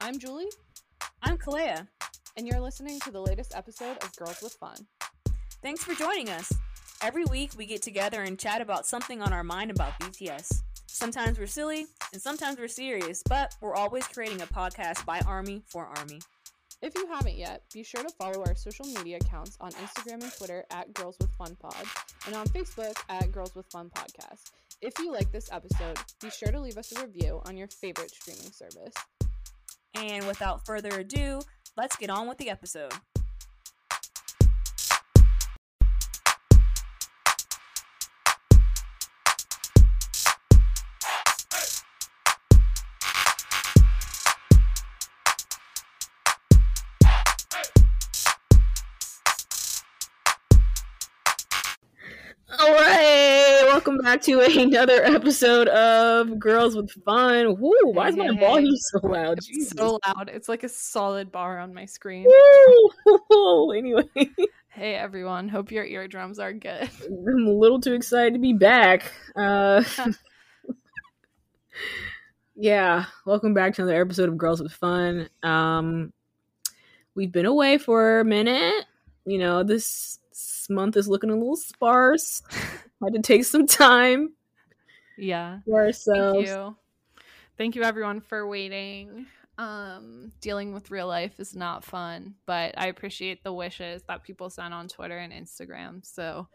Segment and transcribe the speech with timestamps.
[0.00, 0.48] I'm Julie,
[1.22, 1.86] I'm Kalea.
[2.36, 4.76] and you're listening to the latest episode of Girls with Fun.
[5.62, 6.52] Thanks for joining us.
[7.02, 10.62] Every week we get together and chat about something on our mind about BTS.
[10.86, 15.62] Sometimes we're silly and sometimes we're serious, but we're always creating a podcast by Army
[15.66, 16.20] for Army.
[16.82, 20.32] If you haven't yet, be sure to follow our social media accounts on Instagram and
[20.32, 21.84] Twitter at Girls with Fun Pod
[22.26, 24.50] and on Facebook at Girls with Fun Podcast.
[24.80, 28.10] If you like this episode, be sure to leave us a review on your favorite
[28.10, 28.94] streaming service.
[29.94, 31.40] And without further ado,
[31.76, 32.92] let's get on with the episode.
[53.80, 57.58] Welcome back to another episode of Girls with Fun.
[57.58, 59.38] Woo, why is my volume so loud?
[59.38, 59.70] It's Jesus.
[59.70, 60.28] so loud.
[60.28, 62.26] It's like a solid bar on my screen.
[62.26, 63.72] Woo!
[63.74, 64.04] Anyway,
[64.68, 66.90] Hey everyone, hope your eardrums are good.
[67.06, 69.10] I'm a little too excited to be back.
[69.34, 69.82] Uh,
[72.54, 75.30] yeah, welcome back to another episode of Girls with Fun.
[75.42, 76.12] Um,
[77.14, 78.84] we've been away for a minute.
[79.24, 80.18] You know, this
[80.68, 82.42] month is looking a little sparse.
[83.02, 84.34] Had to take some time
[85.16, 85.60] Yeah.
[85.64, 86.36] for ourselves.
[86.36, 86.76] Thank you.
[87.56, 89.26] Thank you everyone for waiting.
[89.58, 94.48] Um dealing with real life is not fun, but I appreciate the wishes that people
[94.48, 96.04] send on Twitter and Instagram.
[96.04, 96.48] So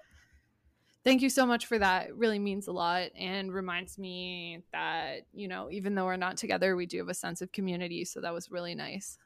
[1.03, 2.07] thank you so much for that.
[2.07, 6.37] It really means a lot and reminds me that, you know, even though we're not
[6.37, 9.19] together, we do have a sense of community, so that was really nice.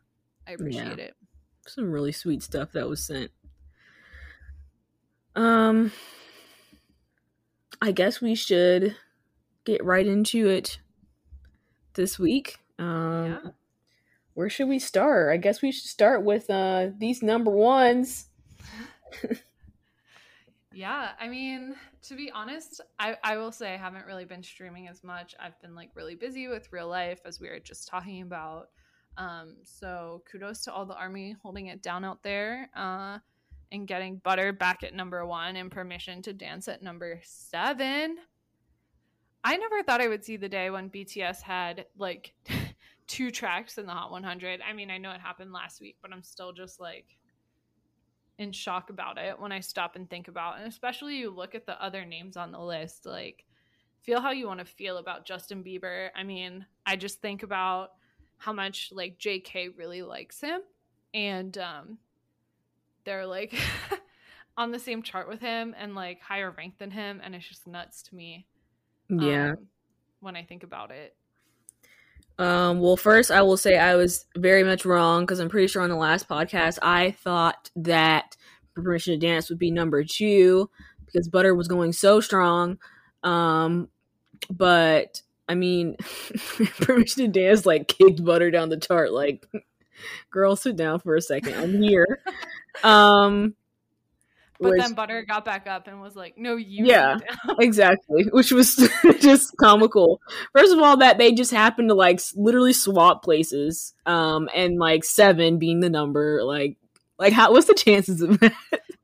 [0.46, 1.16] I appreciate it.
[1.68, 3.32] some really sweet stuff that was sent.
[5.36, 5.92] Um
[7.82, 8.96] I guess we should
[9.66, 10.80] get right into it
[11.94, 12.58] this week.
[12.78, 13.52] Um Yeah.
[14.34, 15.32] where should we start?
[15.34, 18.28] I guess we should start with uh these number ones.
[20.72, 24.88] Yeah, I mean, to be honest, I, I will say I haven't really been streaming
[24.88, 25.34] as much.
[25.40, 28.70] I've been like really busy with real life, as we were just talking about.
[29.18, 33.18] Um, so kudos to all the army holding it down out there, uh,
[33.72, 38.18] and getting Butter back at number one and permission to dance at number seven.
[39.44, 42.34] I never thought I would see the day when BTS had like
[43.08, 44.62] two tracks in the Hot 100.
[44.68, 47.06] I mean, I know it happened last week, but I'm still just like
[48.38, 50.64] in shock about it when I stop and think about it.
[50.64, 53.46] And especially you look at the other names on the list, like
[54.02, 56.10] feel how you want to feel about Justin Bieber.
[56.16, 57.92] I mean, I just think about
[58.38, 60.62] how much like JK really likes him
[61.14, 61.98] and um
[63.06, 63.54] they're like
[64.58, 67.68] on the same chart with him and like higher ranked than him and it's just
[67.68, 68.46] nuts to me.
[69.10, 69.52] Yeah.
[69.52, 69.68] um,
[70.20, 71.16] when I think about it.
[72.38, 75.82] Um, well, first, I will say I was very much wrong because I'm pretty sure
[75.82, 78.38] on the last podcast I thought that
[78.76, 80.70] Permission to Dance would be number two
[81.06, 82.78] because Butter was going so strong.
[83.24, 83.90] Um,
[84.50, 85.98] but I mean,
[86.82, 89.12] Permission to Dance like kicked Butter down the chart.
[89.12, 89.46] Like,
[90.32, 91.56] girl, sit down for a second.
[91.56, 92.22] I'm here.
[92.84, 93.56] Um,
[94.60, 97.18] But which- then Butter got back up and was like, "No, you Yeah.
[97.60, 98.76] exactly which was
[99.20, 100.20] just comical
[100.54, 105.04] first of all that they just happened to like literally swap places um and like
[105.04, 106.78] seven being the number like
[107.18, 108.54] like how what's the chances of that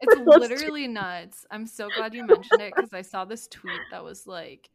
[0.02, 1.46] It's literally nuts.
[1.50, 4.70] I'm so glad you mentioned it because I saw this tweet that was like,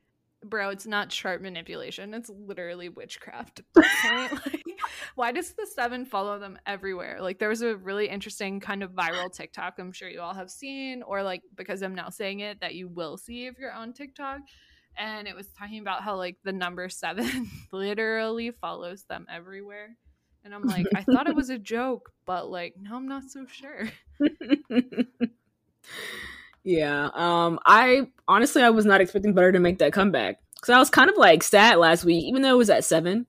[0.44, 2.14] "Bro, it's not chart manipulation.
[2.14, 3.62] It's literally witchcraft."
[5.14, 7.18] why does the seven follow them everywhere?
[7.20, 9.74] Like, there was a really interesting kind of viral TikTok.
[9.78, 12.88] I'm sure you all have seen, or like because I'm now saying it, that you
[12.88, 14.40] will see if you're on TikTok.
[14.96, 19.96] And it was talking about how like the number seven literally follows them everywhere.
[20.44, 23.46] And I'm like, I thought it was a joke, but like, no, I'm not so
[23.46, 23.90] sure.
[26.64, 30.78] yeah um i honestly i was not expecting butter to make that comeback because i
[30.78, 33.26] was kind of like sad last week even though it was at seven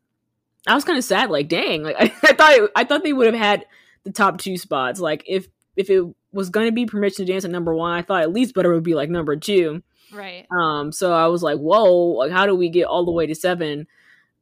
[0.67, 3.13] i was kind of sad like dang like i, I thought it, i thought they
[3.13, 3.65] would have had
[4.03, 7.45] the top two spots like if if it was going to be permission to dance
[7.45, 9.81] at number one i thought at least butter would be like number two
[10.11, 10.45] Right.
[10.51, 13.35] Um, so I was like, whoa, like how do we get all the way to
[13.35, 13.87] seven?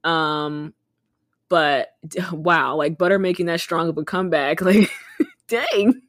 [0.03, 0.73] Um,
[1.47, 1.89] but
[2.31, 4.89] wow, like Butter making that strong of a comeback, like
[5.47, 6.01] dang.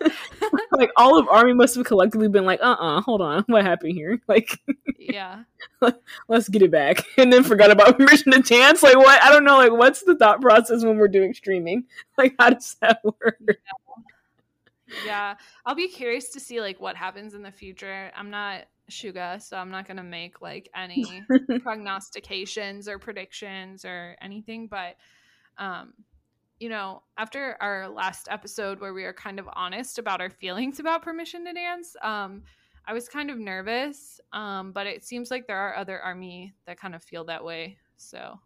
[0.72, 3.92] like all of Army must have collectively been like, uh uh hold on, what happened
[3.94, 4.20] here?
[4.28, 4.58] Like,
[4.98, 5.42] Yeah.
[6.28, 7.04] let's get it back.
[7.18, 8.82] And then forgot about permission to dance.
[8.82, 9.22] Like what?
[9.22, 11.84] I don't know, like what's the thought process when we're doing streaming?
[12.16, 13.38] Like how does that work?
[15.06, 19.40] yeah i'll be curious to see like what happens in the future i'm not Suga,
[19.40, 21.22] so I'm not gonna make like any
[21.62, 24.66] prognostications or predictions or anything.
[24.66, 24.96] But
[25.58, 25.94] um,
[26.60, 30.78] you know, after our last episode where we were kind of honest about our feelings
[30.78, 32.42] about permission to dance, um,
[32.86, 34.20] I was kind of nervous.
[34.32, 37.78] Um, but it seems like there are other army that kind of feel that way.
[37.96, 38.38] So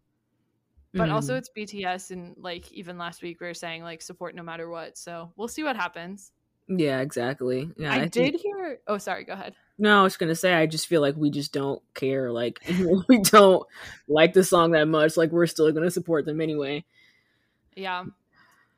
[0.97, 1.13] but Mm.
[1.13, 4.69] also it's BTS and like even last week we were saying like support no matter
[4.71, 4.97] what.
[4.97, 6.31] So we'll see what happens.
[6.69, 7.69] yeah, exactly.
[7.77, 9.55] Yeah, I, think- did hear oh sorry, go ahead.
[9.77, 12.31] No, I was gonna say I just feel like we just don't care.
[12.31, 12.61] Like
[13.09, 13.67] we don't
[14.07, 15.17] like the song that much.
[15.17, 16.85] Like we're still gonna support them anyway.
[17.77, 18.05] Yeah.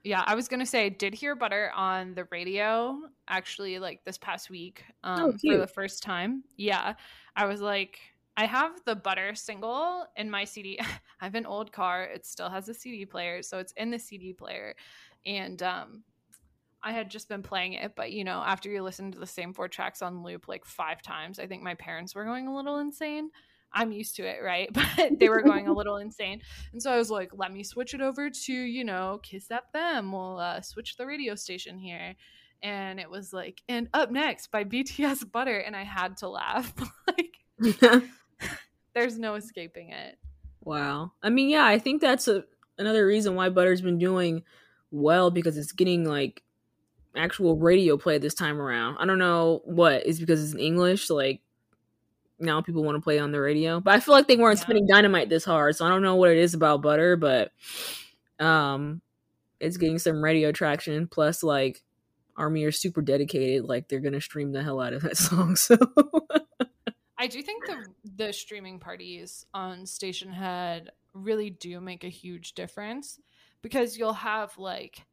[0.05, 4.19] Yeah, I was gonna say I did hear Butter on the radio actually like this
[4.19, 6.45] past week um, Oh, for the first time.
[6.57, 6.95] Yeah,
[7.35, 8.01] I was like,
[8.37, 10.79] I have the Butter single in my CD.
[11.21, 13.99] I have an old car; it still has a CD player, so it's in the
[13.99, 14.77] CD player,
[15.27, 16.05] and um,
[16.83, 17.95] I had just been playing it.
[17.97, 21.03] But you know, after you listen to the same four tracks on loop like five
[21.03, 23.31] times, I think my parents were going a little insane.
[23.73, 24.71] I'm used to it, right?
[24.97, 26.41] But they were going a little insane.
[26.73, 30.13] And so I was like, let me switch it over to, you know, Kiss FM.
[30.13, 32.15] We'll uh, switch the radio station here.
[32.63, 35.59] And it was like, and up next by BTS Butter.
[35.59, 36.73] And I had to laugh.
[37.07, 37.37] like,
[38.95, 40.19] there's no escaping it.
[40.63, 41.13] wow.
[41.23, 42.45] I mean, yeah, I think that's a
[42.79, 44.43] another reason why Butter's been doing
[44.91, 46.43] well because it's getting like
[47.17, 48.99] actual radio play this time around.
[48.99, 51.11] I don't know what is because it's in English.
[51.11, 51.41] Like
[52.39, 54.65] now people want to play on the radio, but I feel like they weren't Yeah.
[54.65, 57.53] spinning dynamite this hard, so I don't know what it is about Butter, but
[58.39, 59.01] um,
[59.61, 61.07] it's getting some radio traction.
[61.09, 61.83] Plus, like
[62.37, 63.65] Army are super dedicated.
[63.65, 65.57] Like they're gonna stream the hell out of that song.
[65.57, 65.77] So
[67.19, 67.87] I do think the
[68.17, 73.19] the streaming parties on Stationhead really do make a huge difference
[73.63, 75.07] because you'll have like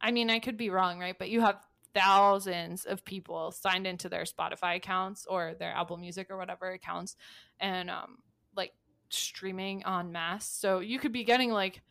[0.00, 1.16] I mean I could be wrong, right?
[1.16, 6.28] But you have thousands of people signed into their Spotify accounts or their Apple Music
[6.30, 7.16] or whatever accounts
[7.60, 8.18] and um
[8.56, 8.72] like
[9.08, 10.46] streaming on mass.
[10.46, 11.82] So you could be getting like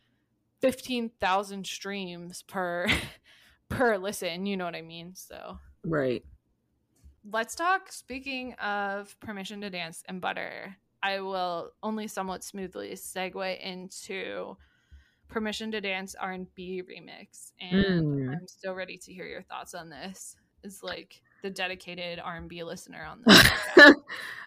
[0.60, 2.86] 15,000 streams per
[3.68, 5.14] per listen, you know what I mean?
[5.14, 6.22] So right.
[7.30, 13.60] let's talk speaking of permission to dance and butter i will only somewhat smoothly segue
[13.60, 14.56] into
[15.28, 18.32] permission to dance r&b remix and Mm.
[18.32, 23.04] i'm so ready to hear your thoughts on this is like the dedicated r&b listener
[23.04, 23.94] on this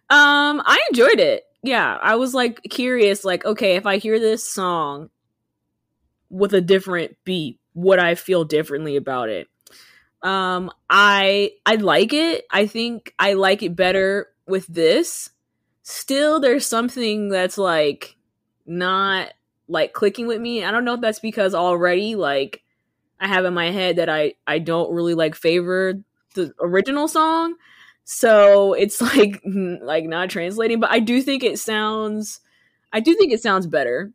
[0.10, 1.44] um, I enjoyed it.
[1.64, 5.10] Yeah, I was like curious, like, okay, if I hear this song
[6.30, 9.48] with a different beat, would I feel differently about it?
[10.22, 12.46] Um, I I like it.
[12.52, 15.30] I think I like it better with this.
[15.84, 18.16] Still, there's something that's like
[18.66, 19.34] not
[19.68, 20.64] like clicking with me.
[20.64, 22.64] I don't know if that's because already like
[23.20, 25.96] I have in my head that I I don't really like favor
[26.36, 27.56] the original song.
[28.06, 32.40] So it's like like not translating but i do think it sounds
[32.94, 34.14] i do think it sounds better.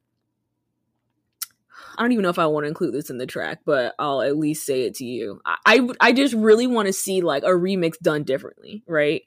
[1.98, 4.22] I don't even know if i want to include this in the track but i'll
[4.22, 5.42] at least say it to you.
[5.44, 9.22] I I just really want to see like a remix done differently right?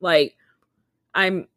[0.00, 0.36] Like
[1.14, 1.48] i'm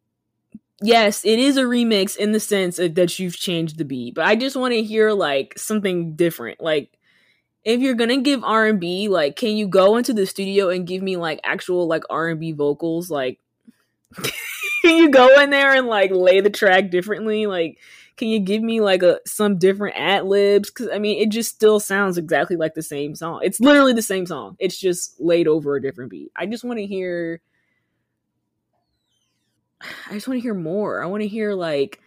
[0.82, 4.34] yes it is a remix in the sense that you've changed the beat but i
[4.34, 6.60] just want to hear like something different.
[6.60, 6.90] Like
[7.64, 11.16] if you're gonna give r&b like can you go into the studio and give me
[11.16, 13.10] like actual like r&b vocals?
[13.10, 13.38] Like
[14.82, 17.46] can you go in there and like lay the track differently?
[17.46, 17.78] Like
[18.16, 20.70] can you give me like a some different ad libs?
[20.70, 23.40] Because i mean it just still sounds exactly like the same song.
[23.42, 24.56] It's literally the same song.
[24.58, 26.32] It's just laid over a different beat.
[26.34, 27.40] I just want to hear
[29.80, 31.02] i just want to hear more.
[31.02, 32.00] I want to hear like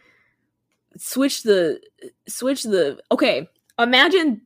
[0.97, 1.81] switch the
[2.27, 3.49] switch the okay
[3.79, 4.41] imagine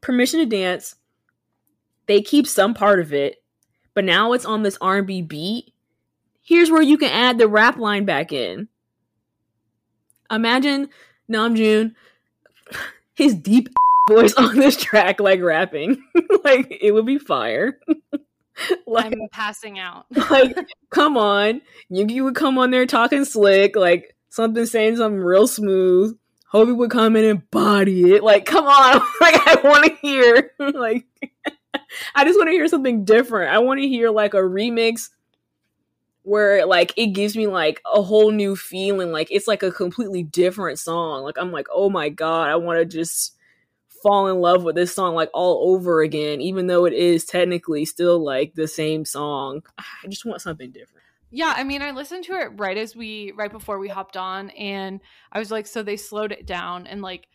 [0.00, 0.94] permission to dance.
[2.06, 3.36] They keep some part of it
[3.94, 5.72] but now it's on this r&b beat.
[6.42, 8.68] Here's where you can add the rap line back in.
[10.30, 10.88] Imagine
[11.28, 11.94] namjoon
[13.14, 13.68] his deep
[14.08, 16.02] voice on this track like rapping.
[16.44, 17.80] Like it would be fire
[18.86, 20.56] like i'm passing out like
[20.90, 21.60] come on
[21.90, 26.16] Yoongi would come on there talking slick like something saying something real smooth
[26.52, 28.22] Hobi would come in and body it.
[28.22, 28.94] Like, come on.
[29.20, 31.04] like, I want to hear, like,
[32.14, 33.52] I just want to hear something different.
[33.52, 35.10] I want to hear, like, a remix
[36.22, 39.12] where, like, it gives me, like, a whole new feeling.
[39.12, 41.22] Like, it's, like, a completely different song.
[41.22, 43.36] Like, I'm like, oh my God, I want to just
[44.02, 47.84] fall in love with this song, like, all over again, even though it is technically
[47.84, 49.62] still, like, the same song.
[49.78, 51.04] I just want something different.
[51.30, 54.50] Yeah, I mean, I listened to it right as we right before we hopped on,
[54.50, 55.00] and
[55.30, 57.28] I was like, so they slowed it down and like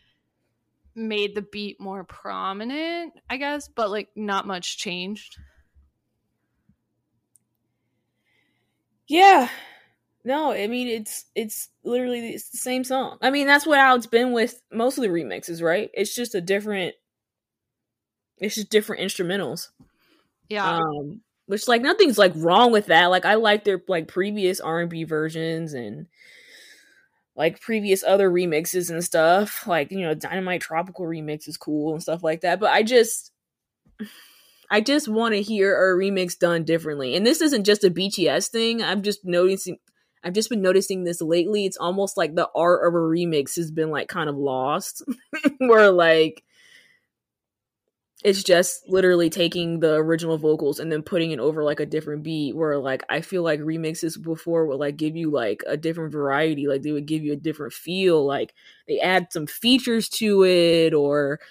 [0.95, 5.37] made the beat more prominent, I guess, but like not much changed.
[9.07, 9.49] Yeah.
[10.25, 13.17] No, I mean it's it's literally it's the same song.
[13.21, 15.89] I mean that's what how it's been with most of the remixes, right?
[15.93, 16.95] It's just a different
[18.37, 19.69] it's just different instrumentals.
[20.49, 20.77] Yeah.
[20.77, 23.07] Um which like nothing's like wrong with that.
[23.07, 26.07] Like I like their like previous R&B versions and
[27.35, 29.67] like previous other remixes and stuff.
[29.67, 33.31] Like, you know, Dynamite Tropical remix is cool and stuff like that, but I just
[34.69, 37.15] I just want to hear a remix done differently.
[37.15, 38.81] And this isn't just a BTS thing.
[38.81, 39.77] I'm just noticing
[40.23, 41.65] I've just been noticing this lately.
[41.65, 45.03] It's almost like the art of a remix has been like kind of lost.
[45.57, 46.43] Where like
[48.23, 52.23] it's just literally taking the original vocals and then putting it over like a different
[52.23, 56.13] beat where like I feel like remixes before would like give you like a different
[56.13, 58.53] variety, like they would give you a different feel, like
[58.87, 61.41] they add some features to it or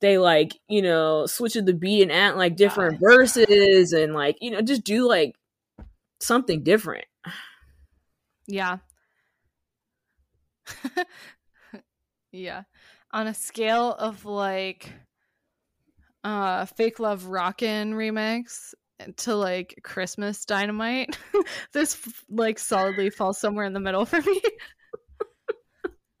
[0.00, 4.52] they like, you know, switch the beat and add like different verses and like, you
[4.52, 5.34] know, just do like
[6.20, 7.06] something different.
[8.50, 8.78] Yeah.
[12.32, 12.62] yeah.
[13.12, 14.92] On a scale of like
[16.22, 18.74] uh fake love rockin' remix
[19.16, 21.18] to like christmas dynamite
[21.72, 24.42] this like solidly falls somewhere in the middle for me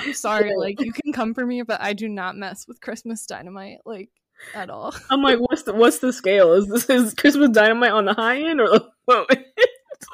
[0.00, 3.24] i'm sorry like you can come for me but i do not mess with christmas
[3.26, 4.10] dynamite like
[4.54, 6.52] at all I'm like, what's the what's the scale?
[6.52, 8.84] Is this is Christmas Dynamite on the high end or the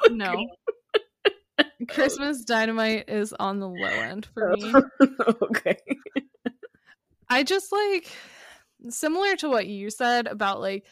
[0.09, 0.33] no
[1.89, 4.55] christmas dynamite is on the low end for oh.
[4.55, 4.73] me
[5.41, 5.77] okay.
[7.29, 8.11] I just like
[8.89, 10.85] similar to what you said about like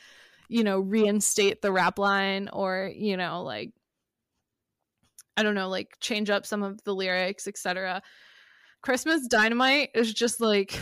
[0.49, 3.71] you know reinstate the rap line or you know like
[5.35, 8.01] I don't know like change up some of the lyrics etc.
[8.81, 10.77] Christmas Dynamite is just like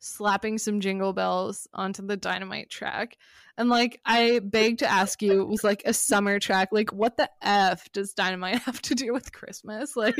[0.00, 3.16] slapping some jingle bells onto the dynamite track.
[3.56, 6.68] And like I beg to ask you, it was like a summer track.
[6.70, 9.96] Like what the F does dynamite have to do with Christmas?
[9.96, 10.14] Like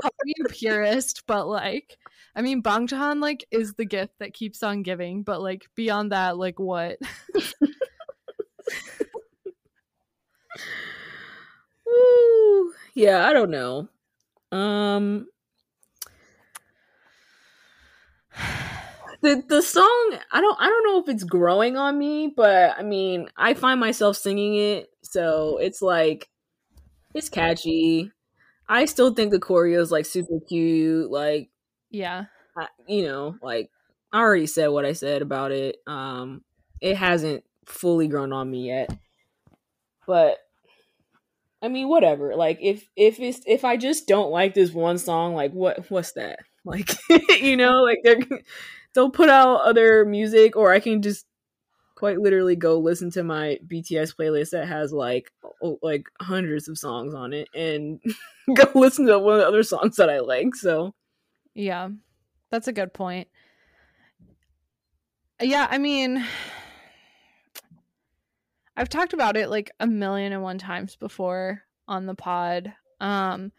[0.00, 1.96] call me a purist, but like
[2.34, 6.36] I mean Bangtan like is the gift that keeps on giving, but like beyond that,
[6.36, 6.98] like what?
[11.88, 13.88] Ooh, yeah, I don't know.
[14.50, 15.28] Um
[19.22, 22.82] the the song I don't I don't know if it's growing on me, but I
[22.82, 26.28] mean, I find myself singing it, so it's like
[27.14, 28.10] it's catchy.
[28.68, 31.50] I still think the choreo is like super cute, like
[31.90, 32.24] yeah.
[32.56, 33.70] I, you know, like
[34.12, 35.76] I already said what I said about it.
[35.86, 36.42] Um
[36.80, 38.90] it hasn't fully grown on me yet.
[40.06, 40.38] But
[41.62, 42.34] I mean, whatever.
[42.34, 46.12] Like if if it's if I just don't like this one song, like what what's
[46.14, 46.40] that?
[46.64, 46.90] Like
[47.40, 48.18] you know, like they're
[48.94, 51.26] they'll put out other music or I can just
[51.94, 55.30] quite literally go listen to my BTS playlist that has like
[55.82, 58.00] like hundreds of songs on it and
[58.54, 60.54] go listen to one of the other songs that I like.
[60.56, 60.94] So
[61.54, 61.90] Yeah.
[62.50, 63.28] That's a good point.
[65.40, 66.24] Yeah, I mean
[68.76, 72.72] I've talked about it like a million and one times before on the pod.
[73.00, 73.52] Um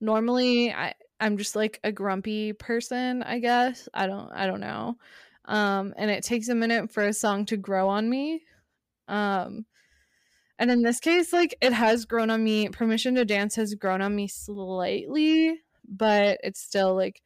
[0.00, 3.88] normally I I'm just like a grumpy person, I guess.
[3.94, 4.96] I don't I don't know.
[5.44, 8.42] Um and it takes a minute for a song to grow on me.
[9.08, 9.66] Um
[10.58, 12.68] and in this case like it has grown on me.
[12.68, 17.22] Permission to Dance has grown on me slightly, but it's still like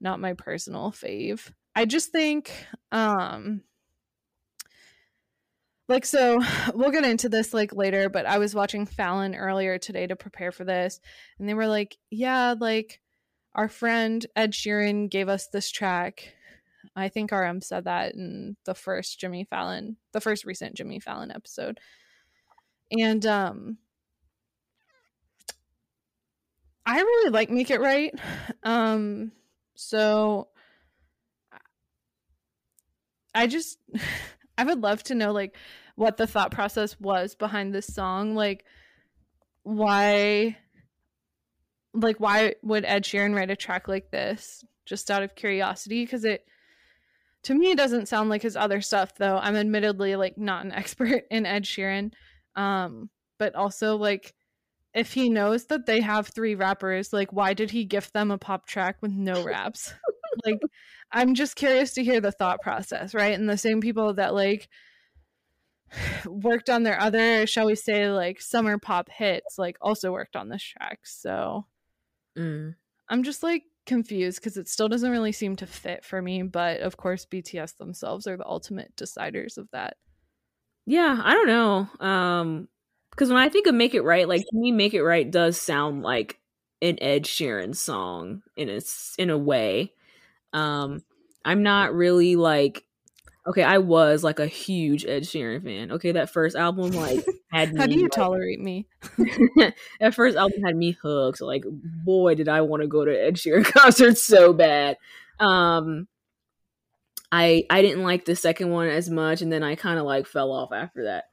[0.00, 1.52] not my personal fave.
[1.74, 2.52] I just think
[2.90, 3.62] um
[5.90, 6.40] like so
[6.74, 10.52] we'll get into this like later but i was watching fallon earlier today to prepare
[10.52, 11.00] for this
[11.38, 13.00] and they were like yeah like
[13.54, 16.34] our friend ed sheeran gave us this track.
[16.96, 21.30] I think rm said that in the first jimmy fallon the first recent jimmy fallon
[21.30, 21.78] episode.
[22.90, 23.78] And um
[26.86, 28.14] i really like make it right.
[28.62, 29.32] Um
[29.74, 30.48] so
[33.34, 33.78] i just
[34.58, 35.56] i would love to know like
[36.00, 38.34] what the thought process was behind this song.
[38.34, 38.64] Like
[39.64, 40.56] why
[41.94, 44.64] like why would ed sheeran write a track like this?
[44.86, 46.44] Just out of curiosity because it
[47.44, 49.38] to me it doesn't sound like his other stuff though.
[49.38, 52.12] I'm admittedly like not an expert in ed sheeran
[52.56, 54.34] um but also like
[54.92, 58.38] if he knows that they have three rappers like why did he gift them a
[58.38, 59.94] pop track with no raps?
[60.44, 60.60] Like
[61.12, 63.38] i'm just curious to hear the thought process right?
[63.38, 64.68] And the same people that like
[66.26, 70.48] worked on their other shall we say like summer pop hits like also worked on
[70.48, 71.66] this track so
[72.36, 72.74] mm.
[73.08, 76.80] i'm just like confused because it still doesn't really seem to fit for me but
[76.80, 79.96] of course bts themselves are the ultimate deciders of that
[80.86, 82.06] yeah, I don't know.
[82.06, 82.68] Um
[83.10, 85.60] because when I think of "Make It Right," like to me, "Make It Right" does
[85.60, 86.40] sound like
[86.80, 88.80] an Ed Sheeran song in a
[89.18, 89.92] in a way.
[90.52, 91.04] Um,
[91.44, 92.84] I'm not really like
[93.46, 95.92] okay, I was like a huge Ed Sheeran fan.
[95.92, 98.86] Okay, that first album like had me How me, do you like- tolerate me?
[100.00, 101.40] that first album had me hooked.
[101.40, 101.64] Like,
[102.04, 104.96] boy, did I want to go to Ed Sheeran concert so bad.
[105.38, 106.06] Um,
[107.32, 110.26] I I didn't like the second one as much, and then I kind of like
[110.26, 111.24] fell off after that.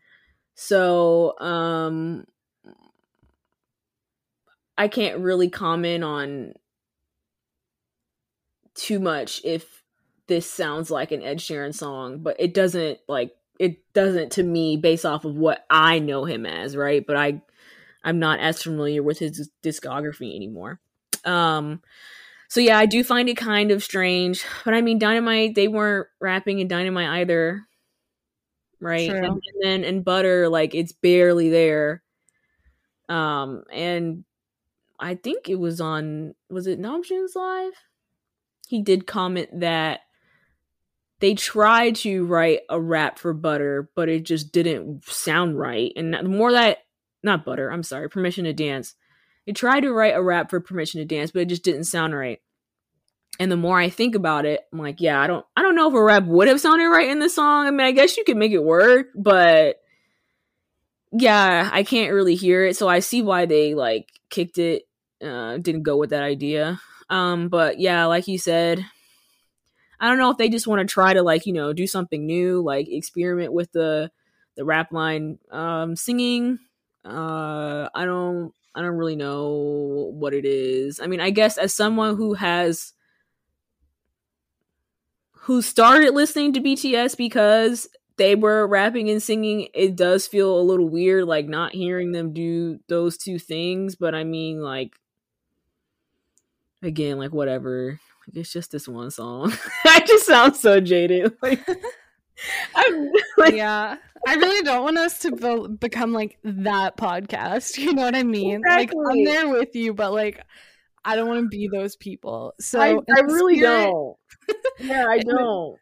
[0.55, 2.25] So, um,
[4.77, 6.53] I can't really comment on
[8.75, 9.76] too much if
[10.27, 14.77] this sounds like an Ed Sheeran song, but it doesn't like it doesn't to me
[14.77, 17.05] based off of what I know him as, right?
[17.05, 17.41] But I
[18.03, 20.79] I'm not as familiar with his discography anymore.
[21.25, 21.81] Um
[22.49, 24.45] so yeah, I do find it kind of strange.
[24.63, 27.65] But I mean Dynamite, they weren't rapping in Dynamite either.
[28.79, 29.09] Right?
[29.09, 29.17] True.
[29.17, 32.03] And, and then in Butter, like it's barely there.
[33.09, 34.23] Um and
[34.99, 37.73] I think it was on was it Namjoon's live?
[38.67, 40.01] He did comment that
[41.19, 45.91] they tried to write a rap for Butter, but it just didn't sound right.
[45.95, 46.79] And the more that
[47.23, 48.95] not Butter, I'm sorry, Permission to Dance.
[49.45, 52.13] They tried to write a rap for Permission to Dance, but it just didn't sound
[52.15, 52.39] right.
[53.39, 55.89] And the more I think about it, I'm like, yeah, I don't I don't know
[55.89, 57.67] if a rap would have sounded right in the song.
[57.67, 59.77] I mean, I guess you could make it work, but
[61.11, 62.75] yeah, I can't really hear it.
[62.75, 64.83] So I see why they like kicked it,
[65.23, 66.81] uh, didn't go with that idea.
[67.09, 68.85] Um, but yeah, like you said,
[69.99, 72.25] I don't know if they just want to try to like, you know, do something
[72.25, 74.11] new, like experiment with the
[74.55, 76.59] the rap line um singing.
[77.05, 80.99] Uh I don't I don't really know what it is.
[80.99, 82.93] I mean, I guess as someone who has
[85.31, 87.87] who started listening to BTS because
[88.17, 92.33] they were rapping and singing, it does feel a little weird like not hearing them
[92.33, 94.95] do those two things, but I mean like
[96.81, 97.99] again, like whatever.
[98.33, 99.53] It's just this one song.
[99.85, 101.33] I just sound so jaded.
[101.41, 101.67] Like
[102.75, 107.77] I'm like yeah, I really don't want us to be- become like that podcast.
[107.79, 108.61] You know what I mean?
[108.67, 110.43] Like I'm there with you, but like
[111.03, 112.53] I don't want to be those people.
[112.59, 114.17] So I, I really spirit- don't.
[114.79, 115.79] Yeah, I don't.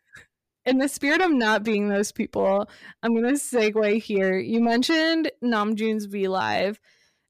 [0.65, 2.69] in the spirit of not being those people,
[3.03, 4.37] I'm gonna segue here.
[4.37, 6.79] You mentioned Namjoon's V Live.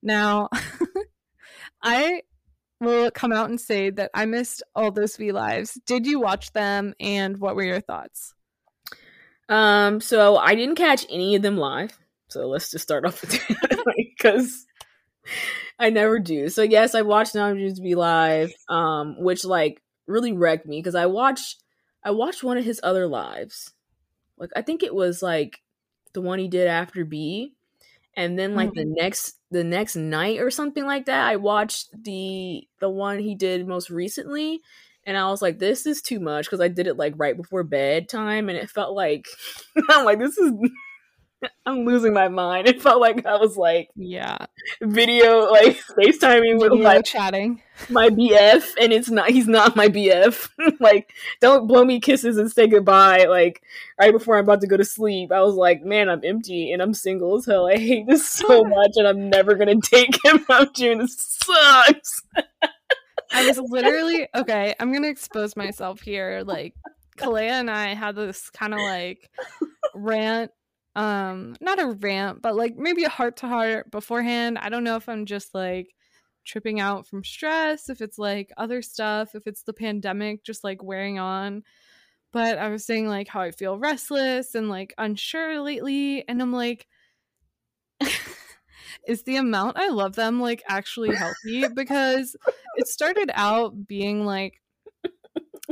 [0.04, 0.50] Now,
[1.82, 2.22] I
[2.86, 5.80] will come out and say that I missed all those V Lives.
[5.86, 8.34] Did you watch them, and what were your thoughts?
[9.50, 11.98] Um, so I didn't catch any of them live.
[12.30, 13.40] So let's just start off with
[13.96, 14.66] because
[15.80, 16.50] I never do.
[16.50, 21.06] So yes, I watched Namjoon's V Live, um, which like really wrecked me because I
[21.06, 21.64] watched
[22.04, 23.74] I watched one of his other lives.
[24.38, 25.62] Like I think it was like
[26.14, 27.56] the one he did after B.
[28.18, 28.94] And then like the mm-hmm.
[28.94, 33.68] next the next night or something like that, I watched the the one he did
[33.68, 34.62] most recently
[35.06, 37.64] and I was like, this is too much because I did it like right before
[37.64, 39.28] bedtime, and it felt like
[39.90, 40.52] I'm like, this is
[41.66, 42.68] I'm losing my mind.
[42.76, 44.38] It felt like I was like Yeah,
[44.82, 47.62] video like FaceTiming with my chatting.
[47.90, 50.50] my BF, and it's not he's not my BF.
[50.80, 53.26] like, don't blow me kisses and say goodbye.
[53.26, 53.62] Like
[54.00, 56.82] right before I'm about to go to sleep, I was like, man, I'm empty and
[56.82, 57.68] I'm single as hell.
[57.68, 61.00] I hate this so much, and I'm never gonna take him out June.
[61.00, 62.22] This sucks.
[63.32, 64.76] I was literally okay.
[64.80, 66.44] I'm gonna expose myself here.
[66.46, 66.74] Like
[67.18, 69.30] Kalea and I had this kind of like
[69.94, 70.52] rant,
[70.96, 74.58] um, not a rant, but like maybe a heart to heart beforehand.
[74.60, 75.94] I don't know if I'm just like
[76.46, 80.84] tripping out from stress, if it's like other stuff, if it's the pandemic just like
[80.84, 81.64] wearing on.
[82.32, 86.54] But I was saying like how I feel restless and like unsure lately, and I'm
[86.54, 86.88] like.
[89.08, 91.68] Is the amount I love them like actually healthy?
[91.76, 92.36] Because
[92.76, 94.62] it started out being like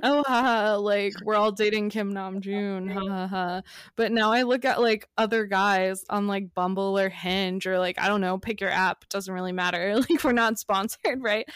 [0.06, 3.62] oh haha like we're all dating kim namjoon ha ha ha.
[3.96, 8.00] But now i look at like other guys on like bumble or hinge or like
[8.00, 9.96] i don't know pick your app doesn't really matter.
[10.04, 11.48] Like we're not sponsored right?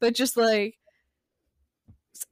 [0.00, 0.78] But just like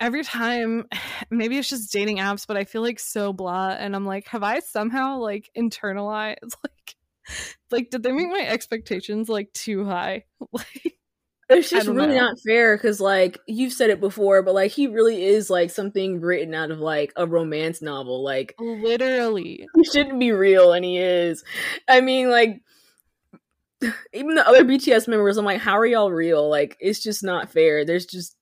[0.01, 0.87] every time
[1.31, 4.43] maybe it's just dating apps but i feel like so blah and i'm like have
[4.43, 6.97] i somehow like internalized like
[7.71, 10.25] like did they make my expectations like too high?
[10.53, 10.99] Like
[11.51, 12.27] It's just really know.
[12.27, 16.21] not fair because, like, you've said it before, but like, he really is like something
[16.21, 18.23] written out of like a romance novel.
[18.23, 21.45] Like, literally he shouldn't be real, and he is.
[21.87, 22.63] I mean, like,
[24.15, 26.49] even the other BTS members, I'm like, how are y'all real?
[26.49, 27.85] Like, it's just not fair.
[27.85, 28.37] There's just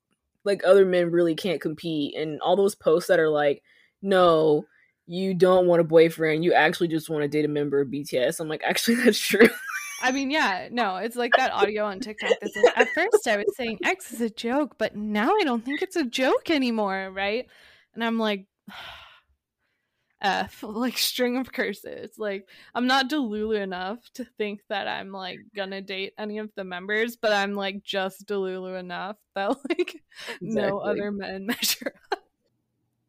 [0.45, 3.63] like other men really can't compete, and all those posts that are like,
[4.01, 4.67] no.
[5.09, 6.45] You don't want a boyfriend.
[6.45, 8.39] You actually just want to date a member of BTS.
[8.39, 9.49] I'm like, actually, that's true.
[10.03, 13.37] I mean, yeah, no, it's like that audio on TikTok that's like, at first I
[13.37, 17.11] was saying X is a joke, but now I don't think it's a joke anymore,
[17.15, 17.47] right?
[17.95, 18.47] And I'm like,
[20.21, 22.13] F, like string of curses.
[22.17, 26.63] Like, I'm not delulu enough to think that I'm like gonna date any of the
[26.63, 30.01] members, but I'm like just delulu enough that like
[30.41, 32.21] no other men measure up.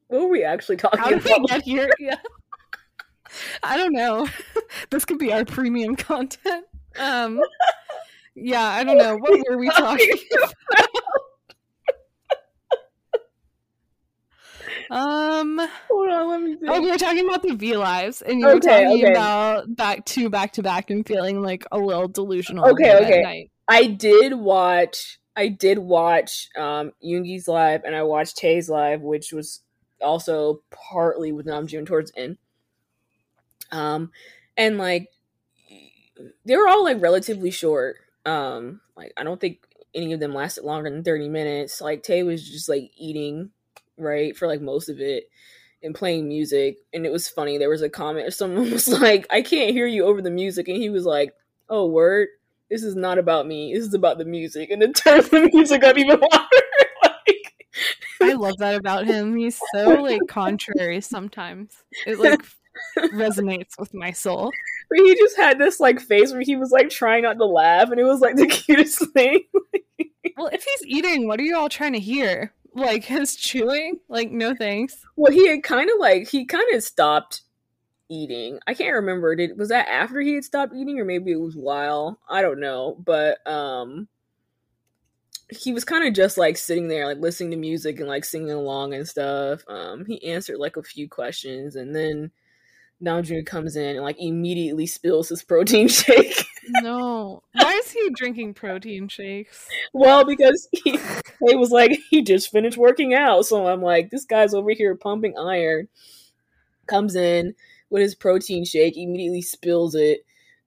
[0.07, 1.41] What were we actually talking How did about?
[1.41, 1.91] we get here?
[1.99, 2.17] Yeah.
[3.63, 4.27] I don't know.
[4.89, 6.65] this could be our premium content.
[6.99, 7.41] Um
[8.35, 9.17] yeah, I don't know.
[9.17, 10.17] What were we talking
[14.89, 16.67] Um Hold on, let me see.
[16.67, 19.11] Oh, we were talking about the V lives, and you were Okay, talking okay.
[19.11, 22.65] about back two back to back and feeling like a little delusional.
[22.69, 23.49] Okay, okay.
[23.67, 29.31] I did watch I did watch um Yoongi's live and I watched Tae's live, which
[29.31, 29.61] was
[30.01, 32.37] also partly with Namjoon towards end.
[33.71, 34.11] Um
[34.57, 35.07] and like
[36.45, 37.97] they were all like relatively short.
[38.25, 39.59] Um like I don't think
[39.95, 41.81] any of them lasted longer than 30 minutes.
[41.81, 43.51] Like Tae was just like eating,
[43.97, 45.29] right, for like most of it
[45.83, 46.77] and playing music.
[46.93, 47.57] And it was funny.
[47.57, 50.67] There was a comment or someone was like, I can't hear you over the music.
[50.67, 51.33] And he was like,
[51.69, 52.27] Oh, word
[52.73, 53.71] this is not about me.
[53.71, 56.47] This is about the music, and it turns the music up even louder.
[57.03, 57.53] like,
[58.19, 59.35] I love that about him.
[59.35, 61.83] He's so like contrary sometimes.
[62.07, 62.43] It like
[63.13, 64.51] resonates with my soul.
[64.95, 67.89] But he just had this like face where he was like trying not to laugh,
[67.89, 69.43] and it was like the cutest thing.
[70.37, 72.53] Well, if he's eating, what are you all trying to hear?
[72.73, 73.99] Like his chewing?
[74.09, 75.05] Like no thanks.
[75.15, 77.41] well, he had kind of like he kind of stopped
[78.09, 78.59] eating.
[78.67, 79.35] I can't remember.
[79.35, 82.19] Did was that after he had stopped eating, or maybe it was while?
[82.29, 84.07] I don't know, but um.
[85.49, 88.49] He was kind of just like sitting there, like listening to music and like singing
[88.49, 89.63] along and stuff.
[89.67, 92.31] Um, he answered like a few questions, and then
[93.03, 96.45] Namjoon comes in and like immediately spills his protein shake.
[96.81, 97.43] No.
[97.53, 99.67] Why is he drinking protein shakes?
[99.93, 100.91] well, because he,
[101.47, 104.95] he was like he just finished working out, so I'm like, this guy's over here
[104.95, 105.87] pumping iron.
[106.87, 107.53] Comes in
[107.89, 110.25] with his protein shake, immediately spills it.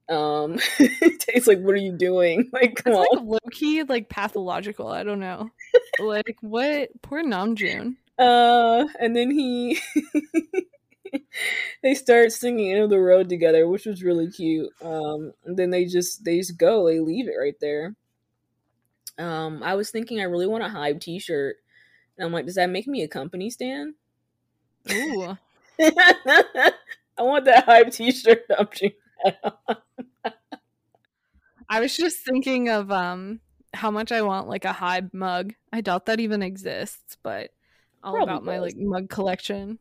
[0.08, 0.58] Um,
[1.18, 2.48] tastes like, what are you doing?
[2.52, 3.18] Like, come It's on.
[3.18, 4.88] like low key like pathological.
[4.88, 5.50] I don't know.
[5.98, 6.90] Like what?
[7.02, 7.96] Poor Namjoon.
[8.18, 9.78] Uh, and then he
[11.82, 14.70] they start singing "End of the Road" together, which was really cute.
[14.82, 17.94] Um, then they just they just go, they leave it right there.
[19.18, 21.56] Um, I was thinking I really want a Hybe T-shirt,
[22.16, 23.94] and I'm like, does that make me a company stand?
[24.90, 25.36] Ooh.
[25.80, 26.72] I
[27.22, 28.44] want that Hybe T-shirt.
[28.58, 28.68] I'm.
[31.68, 33.40] I was just thinking of um
[33.74, 35.54] how much I want like a Hybe mug.
[35.72, 37.50] I doubt that even exists, but
[38.02, 38.62] all Probably about my does.
[38.62, 39.78] like mug collection.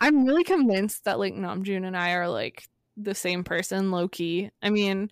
[0.00, 4.50] I'm really convinced that like Namjoon and I are like the same person, low key.
[4.62, 5.10] I mean,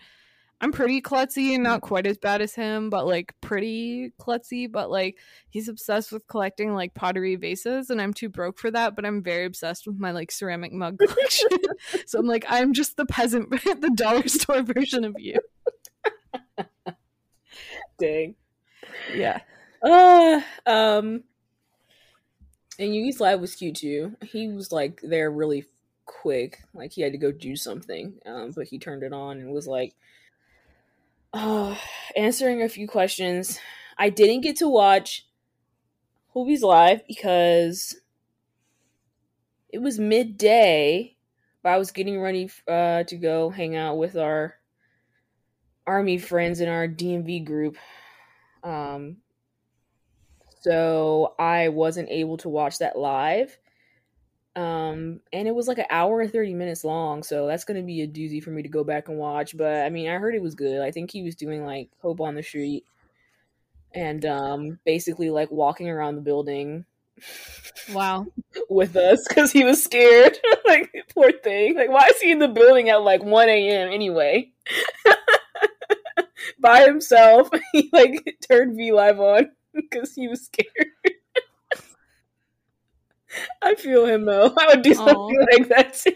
[0.61, 4.71] I'm pretty klutzy and not quite as bad as him, but like pretty klutzy.
[4.71, 5.19] But like
[5.51, 8.95] he's obsessed with collecting like pottery vases, and I'm too broke for that.
[8.95, 11.49] But I'm very obsessed with my like ceramic mug collection.
[12.07, 15.39] so I'm like, I'm just the peasant, the dollar store version of you.
[17.99, 18.37] Dang.
[19.15, 19.41] Yeah.
[19.83, 21.25] Uh, um,
[22.79, 24.17] and Yoongi's live was cute too.
[24.23, 25.67] He was like there really
[26.07, 28.15] quick, like he had to go do something.
[28.27, 29.95] Um, but he turned it on and was like,
[31.33, 31.77] uh,
[32.17, 33.59] answering a few questions.
[33.99, 35.27] I didn't get to watch
[36.35, 37.97] Hobi's live because
[39.69, 41.17] it was midday,
[41.63, 44.57] but I was getting ready uh, to go hang out with our
[45.87, 47.77] army friends in our DMV group.
[48.63, 49.19] Um,
[50.63, 53.59] so I wasn't able to watch that live.
[54.55, 58.03] Um, and it was like an hour and 30 minutes long, so that's gonna be
[58.03, 59.57] a doozy for me to go back and watch.
[59.57, 60.83] But I mean, I heard it was good.
[60.83, 62.85] I think he was doing like Hope on the Street
[63.95, 66.87] and um basically like walking around the building
[67.93, 68.27] Wow.
[68.71, 70.39] with us because he was scared.
[70.67, 71.77] like, poor thing.
[71.77, 73.93] Like, why is he in the building at like 1 a.m.
[73.93, 74.53] anyway?
[76.61, 77.51] By himself.
[77.73, 80.69] He like turned V Live on because he was scared.
[83.63, 84.53] I feel him though.
[84.59, 85.47] I would do something Aw.
[85.53, 86.13] like that too.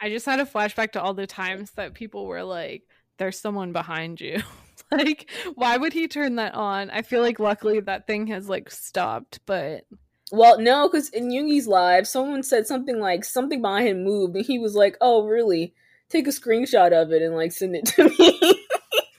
[0.00, 2.84] I just had a flashback to all the times that people were like,
[3.18, 4.42] there's someone behind you.
[4.90, 6.90] like, why would he turn that on?
[6.90, 9.84] I feel like luckily that thing has like stopped, but
[10.32, 14.44] Well, no, because in Yoongi's live, someone said something like something behind him moved, and
[14.44, 15.74] he was like, "Oh, really?
[16.08, 18.66] Take a screenshot of it and like send it to me."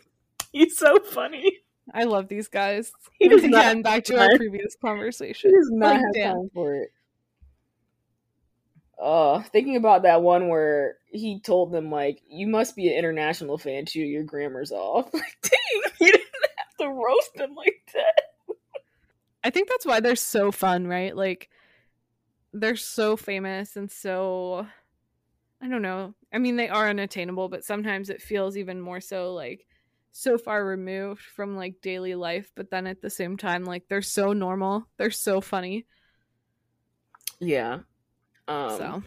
[0.51, 1.59] He's so funny.
[1.93, 2.91] I love these guys.
[3.19, 5.51] He does Once not Again, back to our previous He conversation.
[5.51, 6.35] does not Like, have damn.
[6.35, 6.89] time for it.
[9.01, 13.57] uh thinking about that one where he told them like you must be an international
[13.57, 16.23] fan too your grammar's off like dang you didn't
[16.57, 18.55] have to roast them like that
[19.43, 21.15] I think that's why they're so fun, right?
[21.17, 21.49] Like
[22.53, 24.67] they're so famous and so
[25.59, 26.13] I don't know.
[26.33, 29.65] I mean, they are unattainable, but sometimes it feels even more so like
[30.11, 34.01] so far removed from like daily life, but then at the same time like they're
[34.01, 34.87] so normal.
[34.97, 35.85] They're so funny.
[37.39, 37.79] yeah
[38.47, 39.03] um so,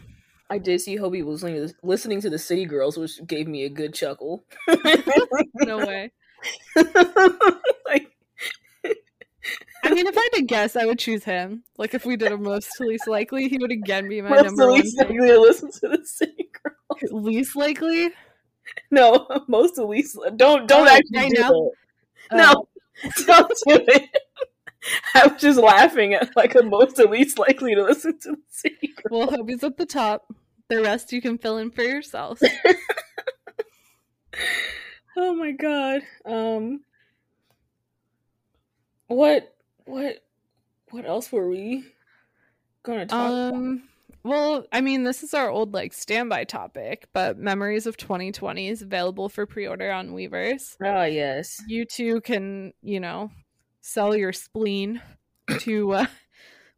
[0.49, 3.63] i did see hobi was listening to, listening to the city girls which gave me
[3.63, 4.43] a good chuckle
[5.55, 6.11] no way.
[7.85, 8.11] like
[9.83, 11.63] I mean, if I had to guess, I would choose him.
[11.77, 14.43] Like if we did a most to least likely, he would again be my most
[14.45, 14.81] number one.
[14.81, 15.09] least pick.
[15.09, 18.11] likely to listen to the city girls Least likely?
[18.91, 21.49] no most of least don't don't Oh, actually right do now?
[21.49, 21.53] that.
[21.53, 21.75] Oh,
[22.37, 22.67] No,
[23.25, 24.09] don't do it.
[25.15, 28.37] I was just laughing at like a most at least likely to listen to the
[28.49, 29.19] city girl.
[29.19, 30.31] Well, Hobi's at the top.
[30.69, 32.43] The rest you can fill in for yourselves.
[35.17, 36.01] Oh my god.
[36.25, 36.81] Um
[39.07, 40.23] what what
[40.91, 41.85] what else were we
[42.83, 43.79] gonna talk about?
[44.25, 48.81] Well, I mean, this is our old like standby topic, but Memories of 2020 is
[48.81, 50.77] available for pre-order on Weverse.
[50.83, 51.61] Oh yes.
[51.67, 53.29] You too can, you know,
[53.81, 54.99] sell your spleen
[55.59, 56.05] to uh,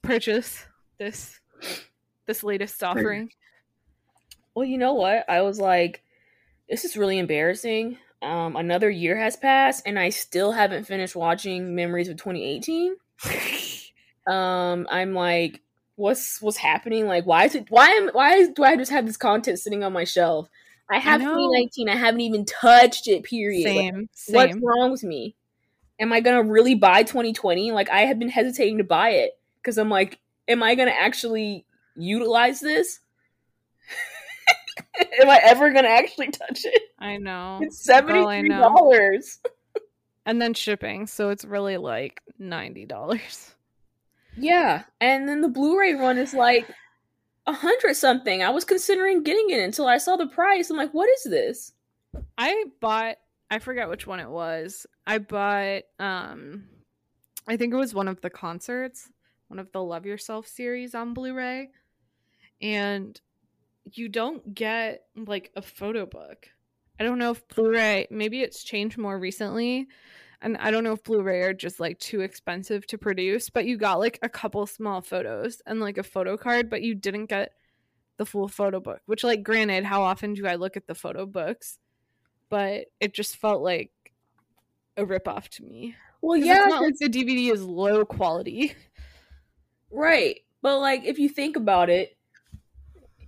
[0.02, 0.66] purchase
[1.00, 1.40] this
[2.26, 3.30] this latest offering.
[4.54, 5.24] Well, you know what?
[5.30, 6.04] I was like,
[6.70, 7.98] this is really embarrassing.
[8.22, 12.98] Um, another year has passed, and I still haven't finished watching Memories of 2018.
[14.28, 15.62] Um, I'm like,
[15.98, 17.08] what's what's happening?
[17.08, 17.66] Like, why is it?
[17.70, 20.48] Why am why do I just have this content sitting on my shelf?
[20.90, 21.34] I have know.
[21.34, 21.90] 2019.
[21.90, 23.24] I haven't even touched it.
[23.24, 23.76] Period.
[23.76, 25.36] Like, Same, what's wrong with me?
[26.00, 27.72] Am I gonna really buy 2020?
[27.72, 29.32] Like, I have been hesitating to buy it
[29.62, 33.02] because I'm like, am I gonna actually utilize this?
[35.20, 36.82] Am I ever gonna actually touch it?
[37.00, 37.60] I know.
[37.62, 39.40] It's seventy I three dollars.
[40.26, 43.56] And then shipping, so it's really like ninety dollars.
[44.38, 46.70] Yeah, and then the Blu-ray run is like
[47.48, 48.44] a hundred something.
[48.44, 50.70] I was considering getting it until I saw the price.
[50.70, 51.74] I'm like, what is this?
[52.38, 53.18] I bought
[53.50, 54.86] I forget which one it was.
[55.06, 56.66] I bought um
[57.48, 59.10] I think it was one of the concerts,
[59.48, 61.70] one of the Love Yourself series on Blu-ray.
[62.62, 63.20] And
[63.94, 66.50] you don't get like a photo book.
[67.00, 69.88] I don't know if Blu-ray maybe it's changed more recently.
[70.42, 73.78] And I don't know if Blu-ray are just like too expensive to produce, but you
[73.78, 77.54] got like a couple small photos and like a photo card, but you didn't get
[78.18, 79.02] the full photo book.
[79.06, 81.80] Which like granted, how often do I look at the photo books?
[82.50, 83.92] But it just felt like
[84.96, 85.96] a ripoff to me.
[86.22, 88.74] Well, yeah, it's not like the DVD is low quality.
[89.92, 90.38] right.
[90.62, 92.18] But like, if you think about it,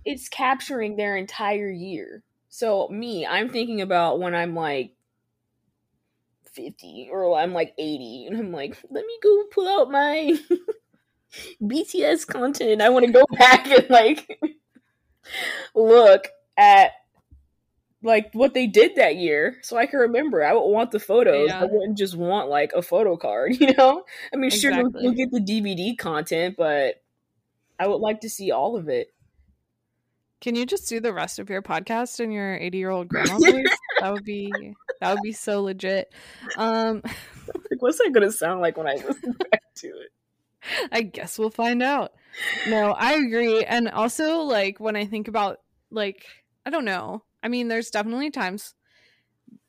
[0.04, 2.22] it's capturing their entire year.
[2.48, 4.92] So me, I'm thinking about when I'm like
[6.52, 10.36] 50 or I'm like 80 and I'm like, let me go pull out my
[11.62, 12.82] BTS content.
[12.82, 14.40] I want to go back and like
[15.74, 16.92] look at
[18.02, 20.44] like what they did that year so I can remember.
[20.44, 21.48] I would want the photos.
[21.48, 21.60] Yeah.
[21.60, 24.04] I wouldn't just want like a photo card, you know?
[24.32, 25.02] I mean, sure, you'll, Exactly.
[25.04, 27.02] you'll get the DVD content, but
[27.78, 29.12] I would like to see all of it.
[30.40, 33.38] Can you just do the rest of your podcast in your 80 year old grandma
[33.38, 33.66] voice?
[34.00, 34.52] that would be
[35.00, 36.12] that would be so legit.
[36.56, 37.02] Um
[37.70, 40.10] Like, what's that going to sound like when I listen back to it?
[40.92, 42.12] I guess we'll find out.
[42.68, 43.64] No, I agree.
[43.64, 45.58] And also, like, when I think about,
[45.90, 46.26] like,
[46.66, 47.22] I don't know.
[47.42, 48.74] I mean, there's definitely times,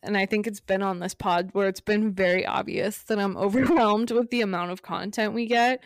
[0.03, 3.37] and I think it's been on this pod where it's been very obvious that I'm
[3.37, 5.81] overwhelmed with the amount of content we get.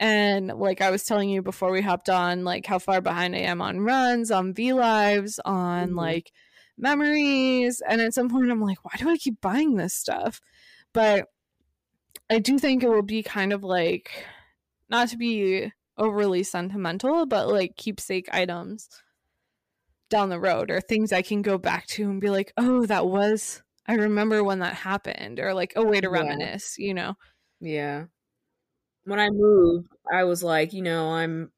[0.00, 3.40] And, like, I was telling you before we hopped on, like, how far behind I
[3.40, 5.96] am on runs, on V Lives, on, Mhm.
[5.96, 6.32] like,
[6.76, 7.80] memories.
[7.88, 10.40] And at some point, I'm like, why do I keep buying this stuff?
[10.92, 11.28] But
[12.30, 14.24] I do think it will be kind of like
[14.90, 18.88] not to be overly sentimental, but like keepsake items
[20.10, 23.06] down the road or things I can go back to and be like, oh, that
[23.06, 26.10] was, I remember when that happened, or like, a way to Yeah.
[26.10, 27.14] reminisce, you know?
[27.60, 28.06] Yeah.
[29.04, 31.52] When I moved, I was like, you know, I'm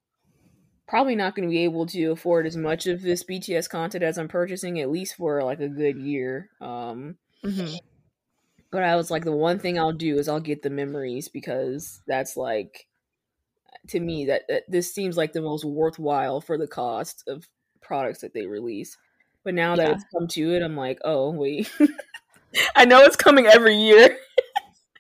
[0.89, 4.19] probably not going to be able to afford as much of this BTS content as
[4.19, 6.51] I'm purchasing, at least for like a good year.
[6.61, 7.77] Um, Mm-hmm.
[8.71, 12.03] but I was like, the one thing I'll do is I'll get the memories because
[12.07, 12.87] that's like,
[13.89, 17.49] to me, that, that this seems like the most worthwhile for the cost of
[17.83, 18.97] products that they release.
[19.45, 19.93] But now that Yeah.
[19.93, 21.73] it's come to it, I'm like, oh, wait.
[22.77, 24.19] I know it's coming every year.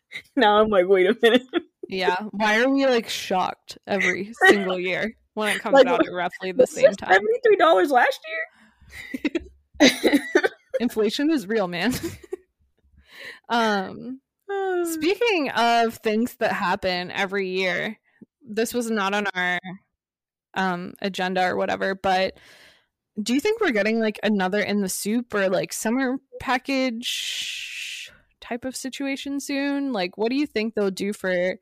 [0.36, 1.42] now I'm like, wait a minute.
[1.88, 2.16] Yeah.
[2.30, 5.14] Why are we like shocked every single year?
[5.34, 7.12] when it comes Like, out at roughly the same time.
[7.12, 8.18] Seventy three dollars last
[9.22, 10.20] year.
[10.80, 11.92] Inflation is real, man.
[13.48, 14.20] um,
[14.84, 17.98] speaking of things that happen every year,
[18.48, 19.58] this was not on our
[20.54, 22.38] um agenda or whatever, but
[23.22, 28.64] do you think we're getting like another In the SOOP or like summer package type
[28.64, 29.92] of situation soon?
[29.92, 31.56] Like, what do you think they'll do for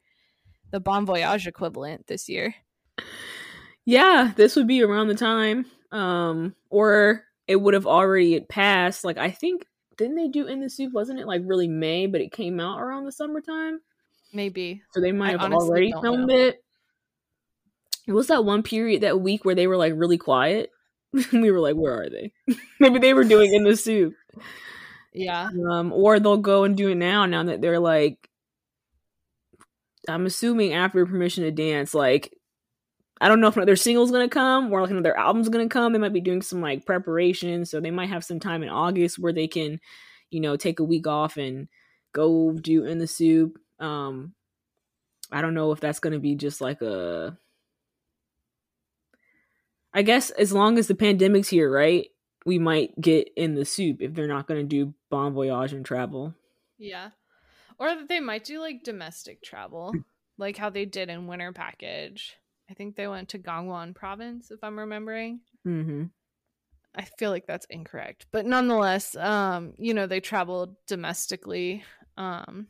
[0.74, 2.52] the Bon Voyage equivalent this year?
[3.84, 9.04] yeah, this would be around the time, um, or it would have already passed.
[9.04, 10.92] Like I think didn't they do in the SOOP?
[10.92, 13.82] Wasn't it like really May, but it came out around the summertime?
[14.32, 14.82] Maybe.
[14.90, 16.36] So they might I have already filmed know.
[16.36, 16.64] it.
[18.08, 20.70] It was that one period that week where they were like really quiet.
[21.32, 22.32] we were like, where are they?
[22.80, 24.14] Maybe they were doing in the SOOP.
[25.12, 25.50] Yeah.
[25.70, 27.26] Um, or they'll go and do it now.
[27.26, 28.28] Now that they're like,
[30.08, 32.32] I'm assuming after permission to dance, like.
[33.20, 35.92] I don't know if another single's gonna come or like another album's gonna come.
[35.92, 39.20] They might be doing some like preparation, so they might have some time in August
[39.20, 39.80] where they can,
[40.30, 41.68] you know, take a week off and
[42.12, 43.56] go do in the SOOP.
[43.78, 44.34] Um,
[45.30, 47.38] I don't know if that's gonna be just like a.
[49.92, 52.08] I guess as long as the pandemic's here, right?
[52.44, 56.34] We might get in the SOOP if they're not gonna do bon voyage and travel.
[56.78, 57.10] Yeah.
[57.78, 59.94] Or that they might do like domestic travel,
[60.38, 62.36] like how they did in Winter Package.
[62.70, 65.40] I think they went to Gangwon province, if I'm remembering.
[65.66, 66.04] Mm-hmm.
[66.94, 68.26] I feel like that's incorrect.
[68.30, 71.84] But nonetheless, um, you know, they traveled domestically.
[72.16, 72.68] Um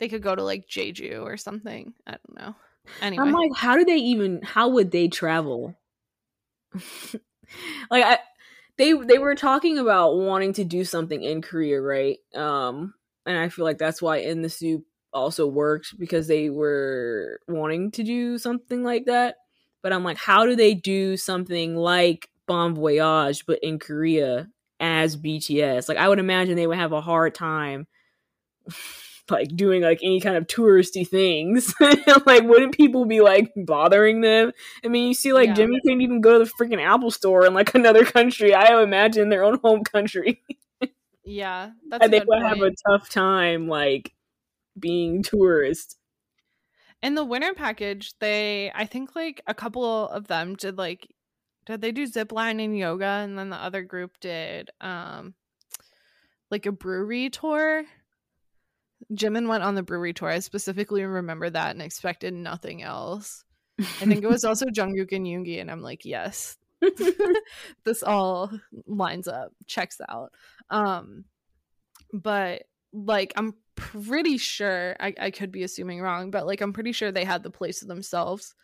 [0.00, 1.92] they could go to like Jeju or something.
[2.06, 2.54] I don't know.
[3.00, 3.22] Anyway.
[3.22, 4.40] I'm like, how do they even?
[4.42, 5.76] How would they travel?
[7.90, 8.18] like, I,
[8.78, 12.18] they they were talking about wanting to do something in Korea, right?
[12.34, 12.94] Um,
[13.26, 17.90] and I feel like that's why in the SOOP also worked because they were wanting
[17.92, 19.36] to do something like that.
[19.82, 25.16] But I'm like, how do they do something like Bon Voyage but in Korea as
[25.16, 25.88] BTS?
[25.88, 27.86] Like, I would imagine they would have a hard time
[29.30, 31.74] like doing like any kind of touristy things.
[32.26, 34.52] like, wouldn't people be like bothering them?
[34.84, 35.54] I mean, you see, like Yeah.
[35.54, 38.54] Jimmy couldn't even go to the freaking Apple store in like another country.
[38.54, 40.42] I imagine their own home country,
[41.30, 44.12] yeah, that's and they would have a tough time like
[44.78, 45.96] being tourists.
[47.02, 51.08] In the winter package, they I think like a couple of them did like
[51.66, 55.34] did they do zip line and yoga and then the other group did um
[56.50, 57.84] like a brewery tour.
[59.12, 60.28] Jimin went on the brewery tour.
[60.28, 63.44] I specifically remember that and expected nothing else.
[63.78, 66.56] I think it was also Jungkook and Yoongi, and I'm like, yes,
[67.84, 68.50] this all
[68.86, 70.32] lines up, checks out.
[70.70, 71.24] Um,
[72.12, 76.92] but like, I'm pretty sure I, I could be assuming wrong, but like, I'm pretty
[76.92, 78.54] sure they had the place to themselves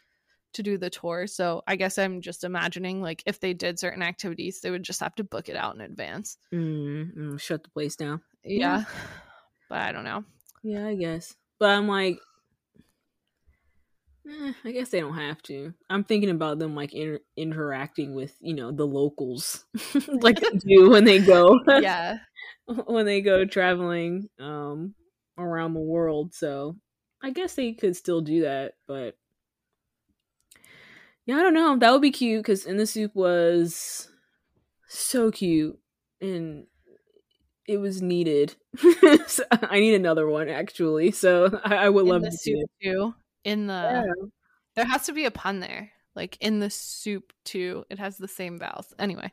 [0.57, 1.27] to do the tour.
[1.27, 5.01] So I guess I'm just imagining like if they did certain activities, they would just
[5.01, 6.39] have to book it out in advance.
[6.53, 8.23] mm, mm, shut the place down.
[8.43, 8.85] Yeah,
[9.69, 10.25] but I don't know.
[10.63, 11.35] Yeah, I guess.
[11.59, 12.19] But I'm like,
[14.29, 15.75] eh, I guess they don't have to.
[15.91, 19.65] I'm thinking about them like inter- interacting with you know the locals,
[20.09, 21.59] like they do when they go.
[21.75, 22.19] Yeah,
[22.87, 24.95] when they go traveling um
[25.39, 26.35] around the world.
[26.35, 26.77] So
[27.23, 29.17] I guess they could still do that, but
[31.25, 31.77] yeah, I don't know.
[31.79, 34.09] That would be cute because in the SOOP was
[34.89, 35.79] so cute
[36.21, 36.67] and
[37.67, 38.57] it was needed.
[39.27, 41.11] So I need another one actually.
[41.13, 42.71] So I, I would in love the to see soup it.
[42.83, 43.15] too.
[43.47, 44.27] In the Yeah.
[44.75, 45.93] There has to be a pun there.
[46.15, 47.85] Like in the soup too.
[47.91, 48.93] It has the same vowels.
[48.99, 49.33] Anyway.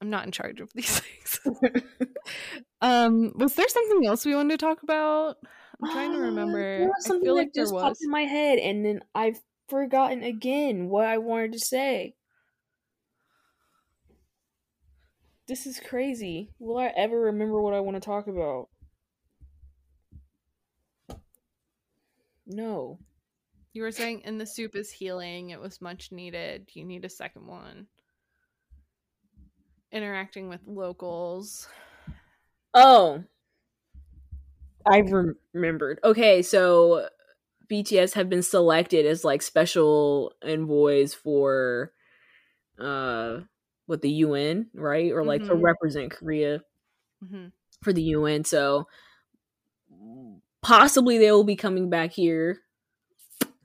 [0.00, 1.40] I'm not in charge of these things.
[2.80, 5.36] um, was there something else we wanted to talk about?
[5.80, 6.78] I'm trying to Uh, remember.
[6.78, 7.82] There was I something feel that like there just was.
[7.82, 12.14] popped in my head, and then I've forgotten again what I wanted to say.
[15.46, 16.50] This is crazy.
[16.58, 18.70] Will I ever remember what I want to talk about?
[22.46, 23.00] No.
[23.74, 25.50] You were saying and the SOOP is healing.
[25.50, 26.70] It was much needed.
[26.74, 27.88] You need a second one.
[29.92, 31.68] Interacting with locals.
[32.74, 33.24] Oh.
[34.86, 36.00] I've rem- remembered.
[36.02, 37.08] Okay, so
[37.68, 41.92] BTS have been selected as like special envoys for
[42.78, 43.40] uh
[43.86, 45.12] what the UN, right?
[45.12, 45.62] Or like to Mhm.
[45.62, 46.64] represent Korea
[47.20, 47.48] hmm
[47.82, 48.44] for the UN.
[48.44, 48.88] So
[50.62, 52.60] possibly they will be coming back here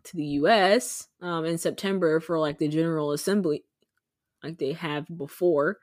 [0.04, 3.64] to the US um in September for like the General Assembly
[4.44, 5.78] like they have before.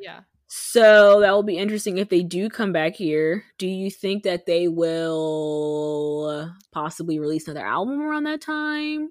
[0.00, 0.20] Yeah.
[0.48, 3.44] So that will be interesting if they do come back here.
[3.58, 9.10] Do you think that they will possibly release another album around that time?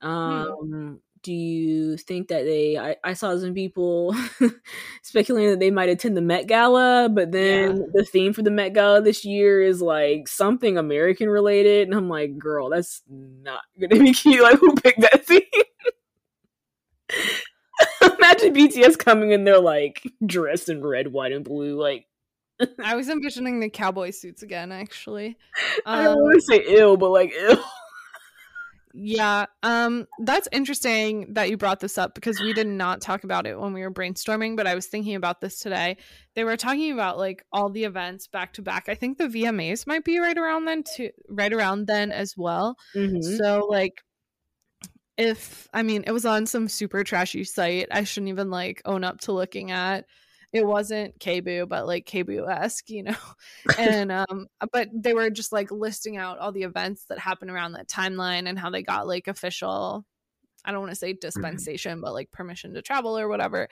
[0.00, 2.76] Um, do you think that they?
[2.78, 4.14] I, I saw some people
[5.02, 7.82] speculating that they might attend the Met Gala, but then Yeah.
[7.92, 12.08] the theme for the Met Gala this year is like something American related, and I'm
[12.08, 14.42] like, girl, that's not gonna be cute.
[14.42, 15.42] Like, who picked that theme?
[18.18, 21.80] Imagine BTS coming in there like dressed in red, white, and blue.
[21.80, 22.06] Like,
[22.82, 25.36] I was envisioning the cowboy suits again, actually.
[25.84, 27.62] I don't Um, want to say ill, but like ill.
[28.94, 33.46] Yeah, um, that's interesting that you brought this up because we did not talk about
[33.46, 35.96] it when we were brainstorming, but I was thinking about this today.
[36.34, 38.88] They were talking about like all the events back to back.
[38.88, 42.76] I think the VMAs might be right around then too, right around then as well.
[42.94, 43.22] Mhm.
[43.38, 44.02] So like
[45.16, 49.04] if I mean it was on some super trashy site, I shouldn't even like own
[49.04, 50.04] up to looking at.
[50.52, 53.16] It wasn't KBoo, but like KBoo esque, you know.
[53.78, 57.72] and um but they were just like listing out all the events that happened around
[57.72, 60.04] that timeline and how they got like official
[60.64, 63.68] I don't want to say dispensation, but like permission to travel or whatever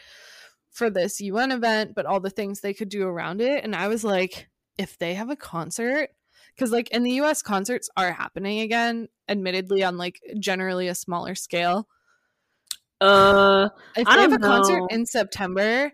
[0.70, 3.62] for this UN event, but all the things they could do around it.
[3.64, 6.10] And I was like, if they have a concert,
[6.54, 11.34] because like in the US, concerts are happening again, admittedly on like generally a smaller
[11.34, 11.88] scale.
[13.00, 15.92] Uh, If I they have a don't concert in September,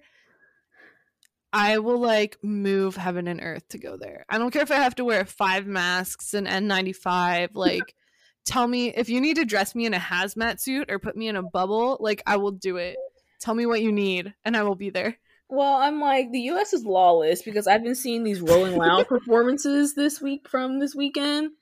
[1.57, 4.27] I will like move heaven and earth to go there.
[4.29, 7.49] I don't care if I have to wear five masks and N95.
[7.55, 7.95] Like,
[8.45, 11.29] tell me if you need to dress me in a hazmat suit or put me
[11.29, 12.97] in a bubble, like, I will do it.
[13.41, 15.17] Tell me what you need and I will be there.
[15.49, 16.75] Well, I'm like the U.S.
[16.75, 21.53] is lawless because I've been seeing these Rolling Loud performances this week from this weekend.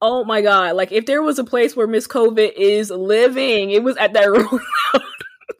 [0.00, 0.76] Oh my god!
[0.76, 4.30] Like if there was a place where Miss COVID is living, it was at that
[4.30, 5.02] Rolling Loud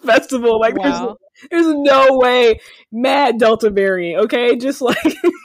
[0.02, 0.60] festival.
[0.60, 1.18] Like Wow.
[1.50, 2.60] There's, no way,
[2.92, 4.24] mad Delta variant.
[4.24, 4.96] Okay, just like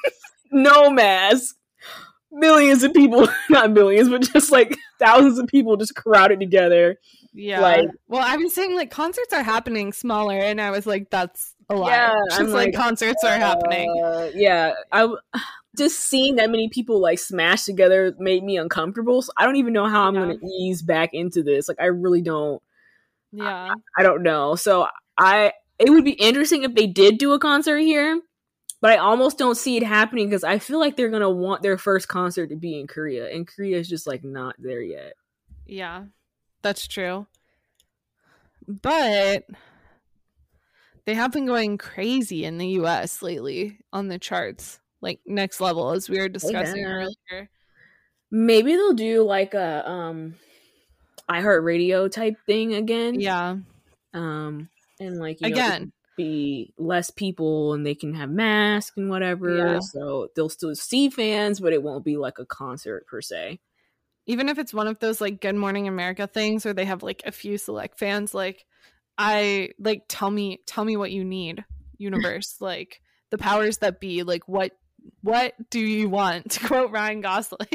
[0.51, 1.55] no mask,
[2.31, 6.97] millions of people, not millions, but just like thousands of people just crowded together.
[7.33, 7.61] Yeah.
[7.61, 11.55] Like- well, I was saying like concerts are happening smaller, and I was like, that's
[11.69, 11.89] a lie.
[11.89, 14.01] Yeah, Just I'm like, like, concerts are happening.
[14.03, 15.07] Uh, yeah, I
[15.77, 19.21] just seeing that many people like smash together made me uncomfortable.
[19.21, 20.25] So I don't even know how I'm Yeah.
[20.25, 21.67] going to ease back into this.
[21.67, 22.61] Like I really don't.
[23.31, 23.73] Yeah.
[23.97, 24.55] I don't know.
[24.55, 24.87] So
[25.17, 28.21] I it would be interesting if they did do a concert here,
[28.81, 31.61] but I almost don't see it happening because I feel like they're going to want
[31.61, 35.13] their first concert to be in Korea, and Korea is just like not there yet.
[35.65, 36.05] Yeah,
[36.61, 37.27] that's true.
[38.67, 39.45] But
[41.05, 45.91] they have been going crazy in the US lately on the charts, like next level,
[45.91, 46.91] as we were discussing have.
[47.31, 47.49] earlier.
[48.31, 50.35] Maybe they'll do like a um
[51.29, 53.19] iHeartRadio type thing again.
[53.19, 53.57] Yeah,
[54.13, 54.69] Um
[54.99, 55.85] and like you know,
[56.17, 59.55] be less people and they can have masks and whatever.
[59.55, 59.79] Yeah.
[59.79, 63.59] So they'll still see fans, but it won't be like a concert per se.
[64.25, 67.23] even if it's one of those like Good Morning America things where they have like
[67.25, 68.65] a few select fans, like
[69.17, 71.63] I like tell me tell me what you need,
[71.97, 74.71] universe, like the powers that be, like what
[75.21, 76.51] what do you want?
[76.59, 77.67] To quote Ryan Gosling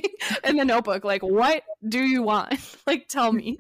[0.45, 2.55] in the notebook, like what do you want?
[2.87, 3.59] like tell me.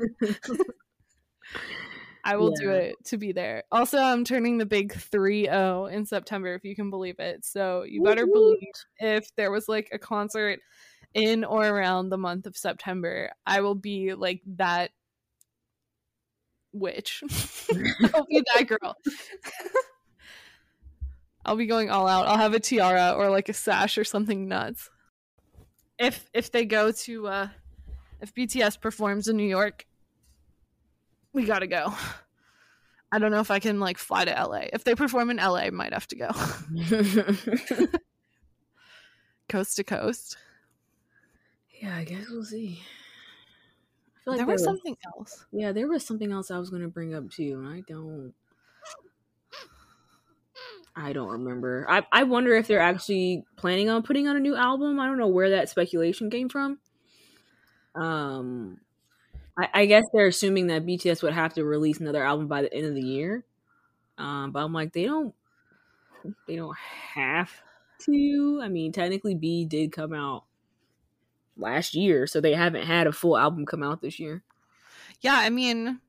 [2.25, 3.65] I will do it to be there.
[3.71, 7.45] Also, I'm turning the big 3 0 in September, if you can believe it.
[7.45, 8.59] So you better believe
[8.99, 10.61] if there was like a concert
[11.13, 14.93] in or around the month of September, I will be like that
[16.73, 17.23] witch.
[18.15, 18.97] I'll be that girl.
[21.47, 22.27] I'll be going all out.
[22.27, 24.89] I'll have a tiara or like a sash or something nuts.
[25.99, 27.49] If if they go to uh
[28.21, 29.85] if BTS performs in New York,
[31.35, 31.93] we gotta go.
[33.13, 34.69] I don't know if I can like fly to LA.
[34.73, 36.31] If they perform in LA, I might have to go
[39.49, 40.39] coast to coast.
[41.81, 42.81] yeah, I guess we'll see.
[44.17, 45.45] I feel like there was something else.
[45.53, 48.33] Yeah, there was something else I was gonna bring up too, and I don't.
[50.97, 51.87] I don't remember.
[51.89, 55.01] I I wonder if they're actually planning on putting on a new album.
[55.01, 56.79] I don't know where that speculation came from.
[57.95, 58.81] Um,
[59.59, 62.75] I, I guess they're assuming that BTS would have to release another album by the
[62.75, 63.45] end of the year.
[64.19, 65.35] Um, but I'm like, they don't.
[66.47, 66.77] They don't
[67.15, 67.51] have
[68.07, 68.61] to.
[68.63, 70.45] I mean, technically, B did come out
[71.57, 74.43] last year, so they haven't had a full album come out this year.
[75.21, 76.01] Yeah, I mean,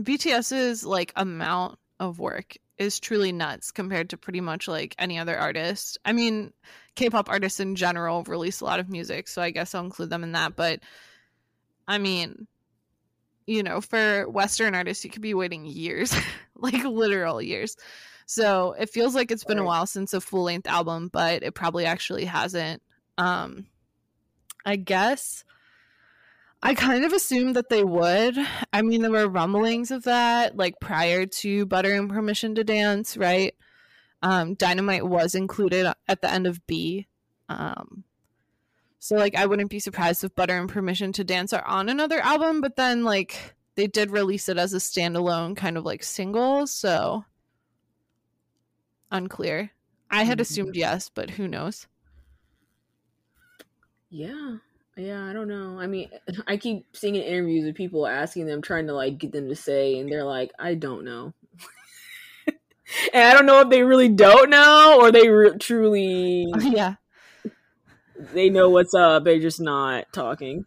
[0.00, 5.36] BTS's like amount of work is truly nuts compared to pretty much like any other
[5.36, 5.98] artist.
[6.04, 6.52] I mean,
[6.94, 10.24] K-pop artists in general release a lot of music, so I guess I'll include them
[10.24, 10.56] in that.
[10.56, 10.80] But
[11.88, 12.46] I mean,
[13.46, 16.14] you know, for Western artists, you could be waiting years,
[16.56, 17.76] like literal years.
[18.26, 21.54] So it feels like it's been a while since a full length album, but it
[21.54, 22.82] probably actually hasn't.
[23.18, 23.66] Um,
[24.64, 25.44] I guess
[26.62, 28.36] I kind of assumed that they would.
[28.72, 33.16] I mean, there were rumblings of that, like prior to Butter and Permission to Dance,
[33.16, 33.54] right?
[34.22, 37.06] Um, Dynamite was included at the end of B.
[37.48, 38.02] Um,
[39.06, 42.18] so, like, I wouldn't be surprised if Butter and Permission to Dance are on another
[42.18, 46.66] album, but then, like, they did release it as a standalone kind of like single,
[46.66, 47.24] so
[49.12, 49.70] unclear.
[50.10, 50.42] I had mm-hmm.
[50.42, 51.86] assumed yes, but who knows?
[54.10, 54.56] Yeah.
[54.96, 55.78] Yeah, I don't know.
[55.78, 56.10] I mean,
[56.48, 59.54] I keep seeing in interviews with people asking them, trying to like get them to
[59.54, 61.32] say, and they're like, I don't know.
[63.14, 66.96] and I don't know if they really don't know or they re- truly, yeah,
[68.32, 69.24] they know what's up.
[69.24, 70.64] They're just not talking.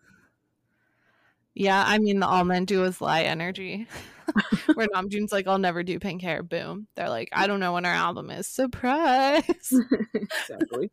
[1.54, 3.88] Yeah, I mean, the all men do is lie energy.
[4.76, 6.43] Where Namjoon's like, I'll never do pink hair.
[6.43, 6.88] Boom.
[6.95, 8.47] They're like, I don't know when our album is.
[8.47, 9.43] Surprise.
[10.14, 10.91] exactly.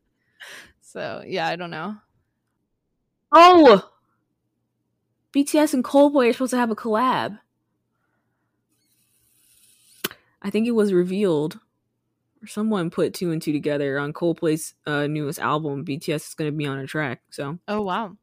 [0.81, 1.97] So, yeah, I don't know.
[3.31, 3.91] Oh!
[5.35, 7.39] BTS and Coldplay are supposed to have a collab.
[10.41, 11.61] I think it was revealed, or
[12.47, 15.85] someone put two and two together on Coldplay's uh, newest album.
[15.85, 17.21] BTS is going to be on a track.
[17.31, 18.17] So, oh wow,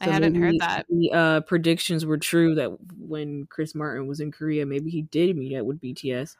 [0.00, 0.86] I hadn't heard that.
[0.88, 5.36] The uh, predictions were true that when Chris Martin was in Korea, maybe he did
[5.36, 6.36] meet up with BTS.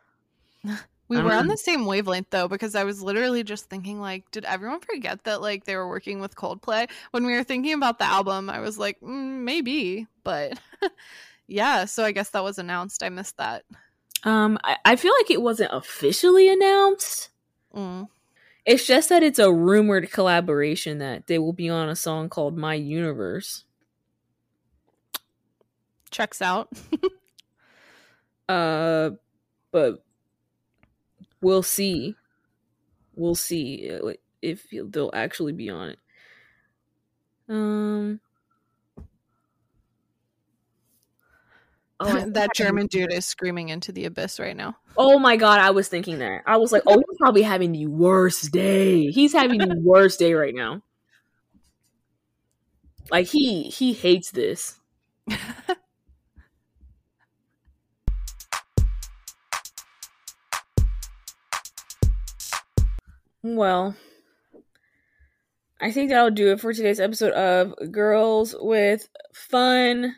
[1.08, 4.44] we were on the same wavelength though, because I was literally just thinking, like, did
[4.44, 8.04] everyone forget that like they were working with Coldplay when we were thinking about the
[8.04, 8.50] album?
[8.50, 10.58] I was like, mm, maybe, but
[11.46, 11.84] yeah.
[11.84, 13.02] So I guess that was announced.
[13.02, 13.64] I missed that.
[14.24, 17.30] Um, I, I feel like it wasn't officially announced.
[17.74, 18.08] Mm.
[18.64, 22.56] It's just that it's a rumored collaboration that they will be on a song called
[22.56, 23.64] My Universe.
[26.10, 26.68] Checks out.
[28.48, 29.10] uh
[29.72, 30.04] but
[31.40, 32.14] we'll see.
[33.14, 33.90] We'll see
[34.42, 35.98] if they'll actually be on it.
[37.48, 38.20] Um
[42.02, 44.76] Oh, that German dude is screaming into the abyss right now.
[44.96, 46.42] Oh my god, I was thinking that.
[46.46, 49.10] I was like, oh, he's probably having the worst day.
[49.10, 50.82] He's having the worst day right now.
[53.10, 54.78] Like he he hates this.
[63.42, 63.96] well,
[65.80, 70.14] I think that'll do it for today's episode of Girls with Fun.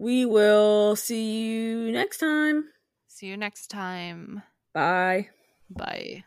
[0.00, 2.64] We will see you next time.
[3.06, 4.42] See you next time.
[4.72, 5.28] Bye.
[5.68, 6.24] Bye.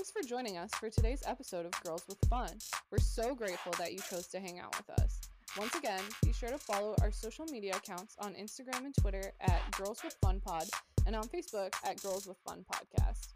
[0.00, 2.48] Thanks for joining us for today's episode of Girls with Fun.
[2.90, 5.20] We're so grateful that you chose to hang out with us.
[5.58, 9.60] Once again, be sure to follow our social media accounts on Instagram and Twitter at
[9.72, 10.64] Girls with Fun Pod
[11.06, 13.34] and on Facebook at Girls with Fun Podcast.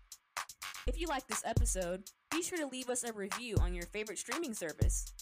[0.87, 4.19] If you like this episode, be sure to leave us a review on your favorite
[4.19, 5.13] streaming service.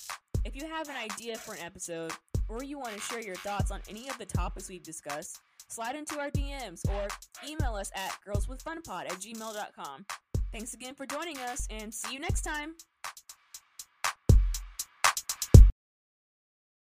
[0.45, 2.13] If you have an idea for an episode,
[2.49, 5.97] or you want to share your thoughts on any of the topics we've discussed, slide
[5.97, 7.09] into our DMs or
[7.45, 10.07] email us at girlswithfunpod at gmail.com.
[10.53, 12.75] Thanks again for joining us and see you next time.